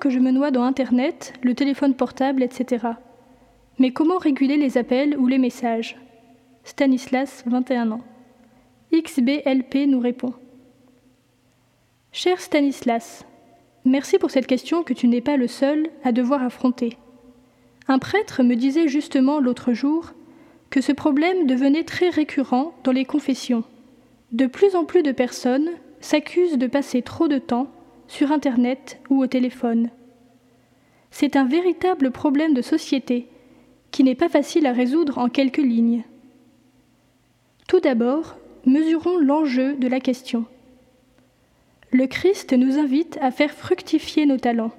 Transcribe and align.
Que 0.00 0.08
je 0.08 0.18
me 0.18 0.30
noie 0.30 0.50
dans 0.50 0.64
Internet, 0.64 1.34
le 1.42 1.54
téléphone 1.54 1.94
portable, 1.94 2.42
etc. 2.42 2.86
Mais 3.78 3.92
comment 3.92 4.16
réguler 4.16 4.56
les 4.56 4.78
appels 4.78 5.14
ou 5.18 5.26
les 5.26 5.36
messages? 5.36 5.96
Stanislas, 6.64 7.44
21 7.46 7.92
ans. 7.92 8.00
XBLP 8.92 9.86
nous 9.86 10.00
répond. 10.00 10.32
Cher 12.12 12.40
Stanislas, 12.40 13.26
merci 13.84 14.18
pour 14.18 14.30
cette 14.30 14.46
question 14.46 14.84
que 14.84 14.94
tu 14.94 15.06
n'es 15.06 15.20
pas 15.20 15.36
le 15.36 15.48
seul 15.48 15.86
à 16.02 16.12
devoir 16.12 16.42
affronter. 16.42 16.96
Un 17.86 17.98
prêtre 17.98 18.42
me 18.42 18.56
disait 18.56 18.88
justement 18.88 19.38
l'autre 19.38 19.74
jour 19.74 20.12
que 20.70 20.80
ce 20.80 20.92
problème 20.92 21.46
devenait 21.46 21.84
très 21.84 22.08
récurrent 22.08 22.74
dans 22.84 22.92
les 22.92 23.04
confessions. 23.04 23.64
De 24.32 24.46
plus 24.46 24.76
en 24.76 24.86
plus 24.86 25.02
de 25.02 25.12
personnes 25.12 25.68
s'accusent 26.00 26.58
de 26.58 26.66
passer 26.66 27.02
trop 27.02 27.28
de 27.28 27.38
temps 27.38 27.68
sur 28.14 28.30
Internet 28.30 29.00
ou 29.10 29.20
au 29.20 29.26
téléphone. 29.26 29.90
C'est 31.10 31.34
un 31.34 31.44
véritable 31.44 32.12
problème 32.12 32.54
de 32.54 32.62
société 32.62 33.26
qui 33.90 34.04
n'est 34.04 34.14
pas 34.14 34.28
facile 34.28 34.66
à 34.66 34.72
résoudre 34.72 35.18
en 35.18 35.28
quelques 35.28 35.56
lignes. 35.56 36.04
Tout 37.66 37.80
d'abord, 37.80 38.36
mesurons 38.66 39.18
l'enjeu 39.18 39.74
de 39.74 39.88
la 39.88 39.98
question. 39.98 40.44
Le 41.90 42.06
Christ 42.06 42.52
nous 42.52 42.78
invite 42.78 43.18
à 43.20 43.32
faire 43.32 43.50
fructifier 43.50 44.26
nos 44.26 44.38
talents. 44.38 44.72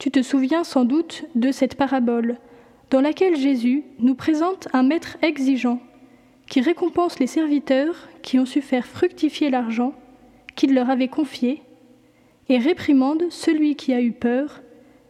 Tu 0.00 0.10
te 0.10 0.22
souviens 0.22 0.64
sans 0.64 0.84
doute 0.84 1.24
de 1.36 1.52
cette 1.52 1.76
parabole 1.76 2.38
dans 2.90 3.00
laquelle 3.00 3.36
Jésus 3.36 3.84
nous 4.00 4.16
présente 4.16 4.66
un 4.72 4.82
maître 4.82 5.18
exigeant 5.22 5.78
qui 6.50 6.60
récompense 6.60 7.20
les 7.20 7.28
serviteurs 7.28 8.08
qui 8.22 8.40
ont 8.40 8.46
su 8.46 8.60
faire 8.60 8.86
fructifier 8.86 9.50
l'argent 9.50 9.94
qu'il 10.56 10.74
leur 10.74 10.90
avait 10.90 11.06
confié 11.06 11.62
et 12.52 12.58
réprimande 12.58 13.24
celui 13.30 13.76
qui 13.76 13.94
a 13.94 14.02
eu 14.02 14.12
peur 14.12 14.60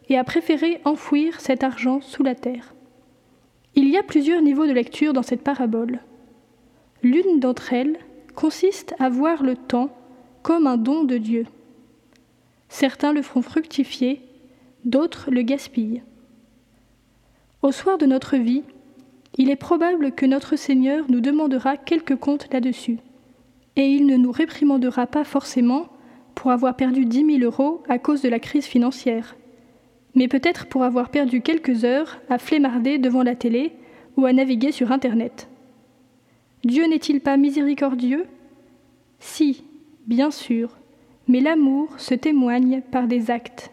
et 0.07 0.17
a 0.17 0.23
préféré 0.23 0.79
enfouir 0.85 1.41
cet 1.41 1.65
argent 1.65 1.99
sous 1.99 2.23
la 2.23 2.35
terre. 2.35 2.73
Il 3.75 3.89
y 3.89 3.97
a 3.97 4.03
plusieurs 4.03 4.41
niveaux 4.41 4.65
de 4.65 4.71
lecture 4.71 5.11
dans 5.11 5.23
cette 5.23 5.43
parabole. 5.43 5.99
L'une 7.01 7.41
d'entre 7.41 7.73
elles 7.73 7.97
consiste 8.33 8.95
à 8.97 9.09
voir 9.09 9.43
le 9.43 9.57
temps 9.57 9.89
comme 10.41 10.67
un 10.67 10.77
don 10.77 11.03
de 11.03 11.17
Dieu. 11.17 11.45
Certains 12.69 13.11
le 13.11 13.21
feront 13.21 13.41
fructifier, 13.41 14.21
d'autres 14.85 15.29
le 15.29 15.41
gaspillent. 15.41 16.01
Au 17.61 17.73
soir 17.73 17.97
de 17.97 18.05
notre 18.05 18.37
vie, 18.37 18.63
il 19.37 19.49
est 19.49 19.57
probable 19.57 20.13
que 20.13 20.25
notre 20.25 20.55
Seigneur 20.55 21.03
nous 21.09 21.19
demandera 21.19 21.75
quelque 21.75 22.13
compte 22.13 22.47
là-dessus. 22.53 22.99
Et 23.75 23.87
il 23.87 24.05
ne 24.05 24.15
nous 24.15 24.31
réprimandera 24.31 25.07
pas 25.07 25.25
forcément 25.25 25.89
pour 26.43 26.51
avoir 26.51 26.75
perdu 26.75 27.05
dix 27.05 27.23
mille 27.23 27.45
euros 27.45 27.81
à 27.87 27.99
cause 27.99 28.21
de 28.21 28.27
la 28.27 28.37
crise 28.37 28.65
financière, 28.65 29.37
mais 30.13 30.27
peut-être 30.27 30.65
pour 30.65 30.83
avoir 30.83 31.07
perdu 31.07 31.39
quelques 31.39 31.85
heures 31.85 32.19
à 32.29 32.37
flémarder 32.37 32.97
devant 32.97 33.23
la 33.23 33.33
télé 33.33 33.71
ou 34.17 34.25
à 34.25 34.33
naviguer 34.33 34.73
sur 34.73 34.91
Internet. 34.91 35.47
Dieu 36.65 36.85
n'est-il 36.85 37.21
pas 37.21 37.37
miséricordieux? 37.37 38.25
Si, 39.21 39.63
bien 40.05 40.31
sûr, 40.31 40.75
mais 41.29 41.39
l'amour 41.39 41.97
se 41.97 42.13
témoigne 42.13 42.81
par 42.91 43.07
des 43.07 43.31
actes. 43.31 43.71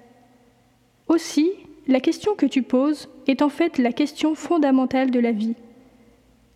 Aussi, 1.09 1.51
la 1.89 1.99
question 1.99 2.37
que 2.37 2.47
tu 2.47 2.62
poses 2.62 3.09
est 3.27 3.43
en 3.43 3.49
fait 3.49 3.79
la 3.79 3.93
question 3.93 4.37
fondamentale 4.37 5.11
de 5.11 5.19
la 5.19 5.33
vie. 5.33 5.57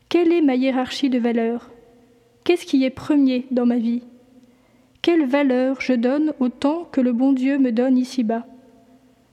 Quelle 0.09 0.33
est 0.33 0.43
ma 0.43 0.55
hiérarchie 0.55 1.11
de 1.11 1.19
valeurs? 1.19 1.73
Qu'est-ce 2.45 2.67
qui 2.67 2.85
est 2.85 2.91
premier 2.91 3.47
dans 3.51 3.67
ma 3.67 3.79
vie? 3.79 4.03
Quelle 5.05 5.27
valeur 5.27 5.83
je 5.83 5.93
donne 5.93 6.33
au 6.41 6.49
temps 6.49 6.89
que 6.91 7.03
le 7.03 7.13
bon 7.13 7.35
Dieu 7.35 7.59
me 7.59 7.73
donne 7.73 7.99
ici-bas 7.99 8.47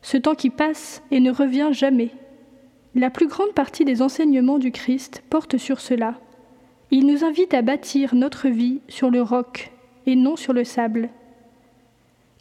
Ce 0.02 0.18
temps 0.18 0.36
qui 0.36 0.50
passe 0.50 1.02
et 1.12 1.22
ne 1.22 1.32
revient 1.32 1.70
jamais. 1.72 2.10
La 2.94 3.10
plus 3.10 3.28
grande 3.28 3.54
partie 3.54 3.86
des 3.86 4.02
enseignements 4.02 4.60
du 4.60 4.74
Christ 4.74 5.24
porte 5.30 5.56
sur 5.56 5.80
cela. 5.80 6.20
Il 6.92 7.08
nous 7.08 7.24
invite 7.24 7.54
à 7.54 7.62
bâtir 7.62 8.16
notre 8.16 8.50
vie 8.50 8.82
sur 8.90 9.10
le 9.10 9.22
roc 9.22 9.72
et 10.08 10.18
non 10.18 10.36
sur 10.36 10.52
le 10.52 10.66
sable. 10.66 11.08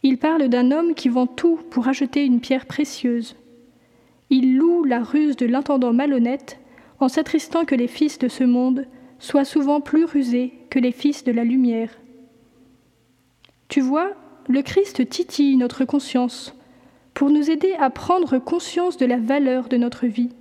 Il 0.03 0.17
parle 0.17 0.49
d'un 0.49 0.69
homme 0.69 0.93
qui 0.93 1.07
vend 1.07 1.25
tout 1.25 1.57
pour 1.69 1.87
acheter 1.87 2.25
une 2.25 2.41
pierre 2.41 2.65
précieuse. 2.65 3.37
Il 4.29 4.57
loue 4.57 4.83
la 4.83 5.01
ruse 5.01 5.37
de 5.37 5.45
l'intendant 5.45 5.93
malhonnête 5.93 6.59
en 6.99 7.07
s'attristant 7.07 7.63
que 7.63 7.75
les 7.75 7.87
fils 7.87 8.19
de 8.19 8.27
ce 8.27 8.43
monde 8.43 8.87
soient 9.19 9.45
souvent 9.45 9.79
plus 9.79 10.03
rusés 10.03 10.53
que 10.69 10.79
les 10.79 10.91
fils 10.91 11.23
de 11.23 11.31
la 11.31 11.45
lumière. 11.45 11.91
Tu 13.71 13.79
vois, 13.79 14.11
le 14.49 14.61
Christ 14.63 15.07
titille 15.07 15.55
notre 15.55 15.85
conscience 15.85 16.53
pour 17.13 17.29
nous 17.29 17.49
aider 17.49 17.71
à 17.79 17.89
prendre 17.89 18.37
conscience 18.37 18.97
de 18.97 19.05
la 19.05 19.15
valeur 19.15 19.69
de 19.69 19.77
notre 19.77 20.07
vie, 20.07 20.31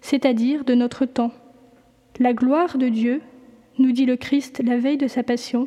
c'est-à-dire 0.00 0.64
de 0.64 0.76
notre 0.76 1.04
temps. 1.04 1.32
La 2.20 2.32
gloire 2.32 2.78
de 2.78 2.88
Dieu, 2.88 3.22
nous 3.80 3.90
dit 3.90 4.06
le 4.06 4.14
Christ 4.14 4.62
la 4.64 4.76
veille 4.76 4.98
de 4.98 5.08
sa 5.08 5.24
passion, 5.24 5.66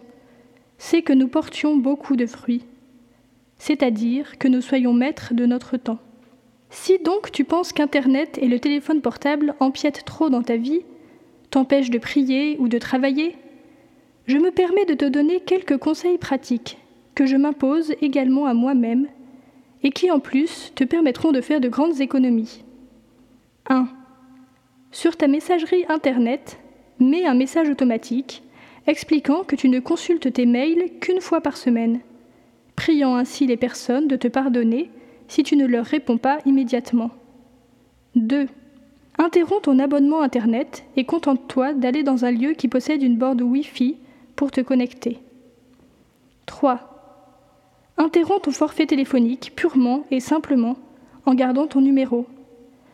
c'est 0.78 1.02
que 1.02 1.12
nous 1.12 1.28
portions 1.28 1.76
beaucoup 1.76 2.16
de 2.16 2.26
fruits, 2.26 2.64
c'est-à-dire 3.58 4.38
que 4.38 4.48
nous 4.48 4.62
soyons 4.62 4.94
maîtres 4.94 5.34
de 5.34 5.46
notre 5.46 5.76
temps. 5.76 6.00
Si 6.70 7.00
donc 7.00 7.34
tu 7.34 7.44
penses 7.44 7.74
qu'Internet 7.74 8.40
et 8.42 8.48
le 8.48 8.62
téléphone 8.62 9.02
portable 9.02 9.56
empiètent 9.60 10.06
trop 10.06 10.30
dans 10.30 10.42
ta 10.42 10.56
vie, 10.56 10.86
t'empêchent 11.50 11.92
de 11.92 12.00
prier 12.00 12.56
ou 12.60 12.70
de 12.70 12.78
travailler, 12.78 13.36
je 14.26 14.38
me 14.38 14.52
permets 14.52 14.86
de 14.86 14.94
te 14.94 15.04
donner 15.04 15.42
quelques 15.42 15.76
conseils 15.76 16.18
pratiques 16.18 16.78
que 17.16 17.26
je 17.26 17.38
m'impose 17.38 17.94
également 18.02 18.46
à 18.46 18.54
moi-même 18.54 19.08
et 19.84 19.92
qui 19.92 20.10
en 20.12 20.20
plus 20.20 20.72
te 20.76 20.84
permettront 20.84 21.32
de 21.32 21.42
faire 21.42 21.62
de 21.62 21.70
grandes 21.70 22.00
économies. 22.02 22.64
1. 23.70 23.88
Sur 24.92 25.18
ta 25.18 25.28
messagerie 25.28 25.86
Internet, 25.90 26.60
mets 27.00 27.26
un 27.26 27.34
message 27.34 27.70
automatique 27.70 28.44
expliquant 28.88 29.44
que 29.44 29.56
tu 29.56 29.70
ne 29.70 29.80
consultes 29.80 30.32
tes 30.32 30.46
mails 30.46 30.92
qu'une 31.00 31.22
fois 31.22 31.42
par 31.42 31.58
semaine, 31.58 32.00
priant 32.76 33.16
ainsi 33.16 33.48
les 33.48 33.58
personnes 33.58 34.08
de 34.08 34.16
te 34.16 34.28
pardonner 34.28 34.90
si 35.28 35.44
tu 35.44 35.56
ne 35.56 35.66
leur 35.66 35.86
réponds 35.86 36.18
pas 36.18 36.40
immédiatement. 36.46 37.12
2. 38.16 38.48
Interromps 39.18 39.64
ton 39.64 39.80
abonnement 39.80 40.22
Internet 40.22 40.86
et 40.96 41.06
contente-toi 41.06 41.74
d'aller 41.74 42.04
dans 42.04 42.26
un 42.26 42.32
lieu 42.32 42.54
qui 42.54 42.68
possède 42.68 43.04
une 43.04 43.18
borne 43.18 43.42
Wi-Fi 43.42 43.98
pour 44.36 44.52
te 44.52 44.62
connecter. 44.62 45.20
3. 46.46 46.93
Interromps 47.98 48.42
ton 48.42 48.52
forfait 48.52 48.88
téléphonique 48.88 49.54
purement 49.56 50.06
et 50.10 50.20
simplement 50.20 50.78
en 51.26 51.36
gardant 51.36 51.68
ton 51.68 51.82
numéro. 51.82 52.26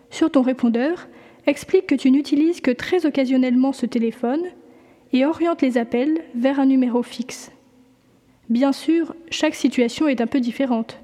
Sur 0.09 0.29
ton 0.29 0.41
répondeur, 0.41 1.07
explique 1.47 1.87
que 1.87 1.95
tu 1.95 2.11
n'utilises 2.11 2.61
que 2.61 2.71
très 2.71 3.05
occasionnellement 3.05 3.71
ce 3.71 3.85
téléphone 3.85 4.43
et 5.13 5.25
oriente 5.25 5.61
les 5.61 5.77
appels 5.77 6.21
vers 6.35 6.59
un 6.59 6.65
numéro 6.65 7.01
fixe. 7.01 7.51
Bien 8.49 8.71
sûr, 8.71 9.15
chaque 9.29 9.55
situation 9.55 10.07
est 10.07 10.21
un 10.21 10.27
peu 10.27 10.39
différente. 10.39 10.99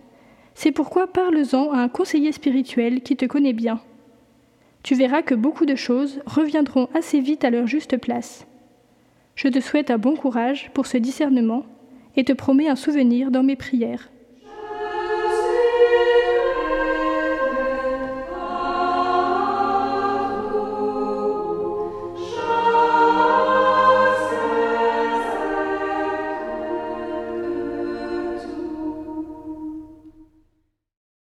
C'est 0.56 0.72
pourquoi 0.72 1.08
parle-en 1.08 1.72
à 1.72 1.78
un 1.78 1.90
conseiller 1.90 2.32
spirituel 2.32 3.02
qui 3.02 3.16
te 3.16 3.26
connaît 3.26 3.54
bien. 3.54 3.80
Tu 4.84 4.96
verras 4.96 5.22
que 5.22 5.36
beaucoup 5.36 5.66
de 5.66 5.76
choses 5.76 6.22
reviendront 6.26 6.90
assez 6.94 7.20
vite 7.20 7.44
à 7.44 7.50
leur 7.50 7.68
juste 7.68 7.98
place. 7.98 8.46
Je 9.36 9.48
te 9.48 9.60
souhaite 9.60 9.92
un 9.92 9.98
bon 9.98 10.16
courage 10.16 10.72
pour 10.74 10.86
ce 10.86 10.98
discernement 10.98 11.66
et 12.18 12.24
te 12.24 12.34
promets 12.34 12.70
un 12.70 12.76
souvenir 12.76 13.32
dans 13.32 13.44
mes 13.44 13.56
prières. 13.56 14.10